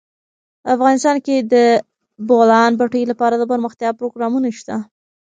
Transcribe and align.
افغانستان 0.75 1.15
کې 1.25 1.35
د 1.41 1.43
د 1.49 1.53
بولان 2.27 2.71
پټي 2.79 3.01
لپاره 3.11 3.35
دپرمختیا 3.37 3.89
پروګرامونه 3.99 4.47
شته. 4.59 4.75